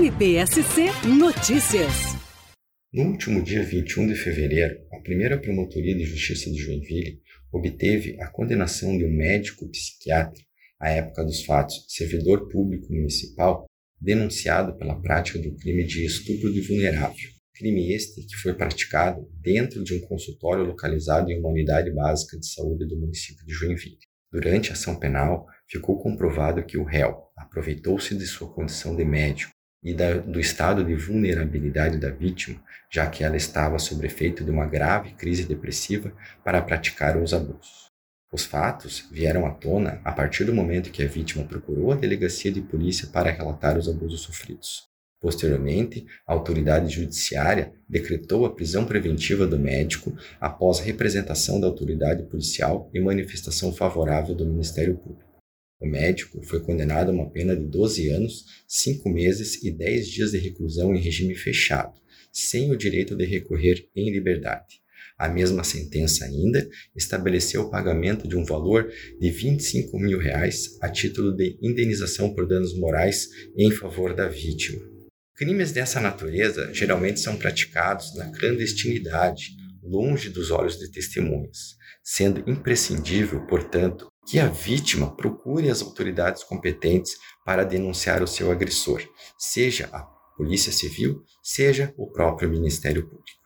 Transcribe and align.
MPSC 0.00 0.86
Notícias. 1.06 1.92
No 2.90 3.02
último 3.10 3.42
dia 3.42 3.62
21 3.62 4.06
de 4.06 4.14
fevereiro, 4.14 4.80
a 4.94 4.98
primeira 5.00 5.38
Promotoria 5.38 5.94
de 5.94 6.06
Justiça 6.06 6.50
de 6.50 6.56
Joinville 6.56 7.20
obteve 7.52 8.18
a 8.18 8.28
condenação 8.28 8.96
de 8.96 9.04
um 9.04 9.14
médico 9.14 9.68
psiquiatra, 9.68 10.40
à 10.80 10.88
época 10.88 11.22
dos 11.22 11.44
fatos, 11.44 11.84
servidor 11.86 12.48
público 12.48 12.90
municipal, 12.90 13.66
denunciado 14.00 14.74
pela 14.78 14.98
prática 14.98 15.38
do 15.38 15.54
crime 15.56 15.84
de 15.84 16.06
estupro 16.06 16.50
de 16.50 16.62
vulnerável. 16.62 17.28
Crime 17.54 17.92
este 17.92 18.22
que 18.22 18.36
foi 18.36 18.54
praticado 18.54 19.28
dentro 19.42 19.84
de 19.84 19.92
um 19.92 20.00
consultório 20.00 20.64
localizado 20.64 21.30
em 21.30 21.38
uma 21.38 21.50
unidade 21.50 21.92
básica 21.92 22.38
de 22.38 22.46
saúde 22.46 22.86
do 22.86 22.98
município 22.98 23.44
de 23.44 23.52
Joinville. 23.52 23.98
Durante 24.32 24.70
a 24.70 24.72
ação 24.72 24.98
penal, 24.98 25.44
ficou 25.68 26.02
comprovado 26.02 26.64
que 26.64 26.78
o 26.78 26.84
réu 26.84 27.18
aproveitou-se 27.36 28.16
de 28.16 28.26
sua 28.26 28.50
condição 28.50 28.96
de 28.96 29.04
médico 29.04 29.59
e 29.82 29.94
da, 29.94 30.14
do 30.14 30.38
estado 30.38 30.84
de 30.84 30.94
vulnerabilidade 30.94 31.98
da 31.98 32.10
vítima, 32.10 32.62
já 32.90 33.06
que 33.06 33.24
ela 33.24 33.36
estava 33.36 33.78
sob 33.78 34.04
efeito 34.06 34.44
de 34.44 34.50
uma 34.50 34.66
grave 34.66 35.12
crise 35.12 35.44
depressiva 35.44 36.12
para 36.44 36.60
praticar 36.60 37.16
os 37.16 37.32
abusos. 37.32 37.90
Os 38.32 38.44
fatos 38.44 39.08
vieram 39.10 39.44
à 39.44 39.50
tona 39.50 40.00
a 40.04 40.12
partir 40.12 40.44
do 40.44 40.54
momento 40.54 40.90
que 40.90 41.02
a 41.02 41.08
vítima 41.08 41.44
procurou 41.44 41.90
a 41.90 41.96
delegacia 41.96 42.52
de 42.52 42.60
polícia 42.60 43.08
para 43.08 43.30
relatar 43.30 43.76
os 43.76 43.88
abusos 43.88 44.20
sofridos. 44.20 44.88
Posteriormente, 45.20 46.06
a 46.26 46.32
autoridade 46.32 46.88
judiciária 46.88 47.72
decretou 47.88 48.46
a 48.46 48.54
prisão 48.54 48.86
preventiva 48.86 49.46
do 49.46 49.58
médico 49.58 50.16
após 50.40 50.78
representação 50.78 51.60
da 51.60 51.66
autoridade 51.66 52.22
policial 52.22 52.88
e 52.94 53.00
manifestação 53.00 53.72
favorável 53.72 54.34
do 54.34 54.46
Ministério 54.46 54.96
Público. 54.96 55.29
O 55.80 55.86
médico 55.86 56.42
foi 56.42 56.60
condenado 56.60 57.10
a 57.10 57.14
uma 57.14 57.30
pena 57.30 57.56
de 57.56 57.64
12 57.64 58.10
anos, 58.10 58.44
5 58.68 59.08
meses 59.08 59.62
e 59.62 59.70
10 59.70 60.08
dias 60.08 60.30
de 60.32 60.38
reclusão 60.38 60.94
em 60.94 61.00
regime 61.00 61.34
fechado, 61.34 61.98
sem 62.30 62.70
o 62.70 62.76
direito 62.76 63.16
de 63.16 63.24
recorrer 63.24 63.88
em 63.96 64.12
liberdade. 64.12 64.82
A 65.16 65.28
mesma 65.28 65.64
sentença 65.64 66.24
ainda 66.24 66.68
estabeleceu 66.94 67.62
o 67.62 67.70
pagamento 67.70 68.28
de 68.28 68.36
um 68.36 68.44
valor 68.44 68.90
de 69.18 69.30
25 69.30 69.98
mil 69.98 70.18
reais 70.18 70.78
a 70.82 70.88
título 70.88 71.34
de 71.34 71.58
indenização 71.62 72.34
por 72.34 72.46
danos 72.46 72.74
morais 72.74 73.28
em 73.56 73.70
favor 73.70 74.14
da 74.14 74.28
vítima. 74.28 74.80
Crimes 75.34 75.72
dessa 75.72 76.00
natureza 76.00 76.70
geralmente 76.74 77.20
são 77.20 77.36
praticados 77.36 78.14
na 78.14 78.30
clandestinidade, 78.30 79.56
longe 79.82 80.28
dos 80.30 80.50
olhos 80.50 80.78
de 80.78 80.90
testemunhas, 80.90 81.76
sendo 82.02 82.48
imprescindível, 82.50 83.46
portanto, 83.46 84.10
que 84.26 84.38
a 84.38 84.46
vítima 84.46 85.14
procure 85.16 85.70
as 85.70 85.82
autoridades 85.82 86.44
competentes 86.44 87.16
para 87.44 87.64
denunciar 87.64 88.22
o 88.22 88.26
seu 88.26 88.50
agressor, 88.50 89.02
seja 89.38 89.88
a 89.92 90.02
Polícia 90.36 90.72
Civil, 90.72 91.22
seja 91.42 91.92
o 91.96 92.06
próprio 92.06 92.48
Ministério 92.48 93.02
Público. 93.02 93.40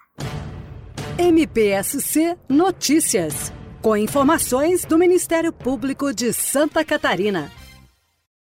MPSC 1.18 2.36
Notícias, 2.48 3.52
com 3.80 3.96
informações 3.96 4.84
do 4.84 4.98
Ministério 4.98 5.52
Público 5.52 6.12
de 6.12 6.32
Santa 6.32 6.84
Catarina. 6.84 7.50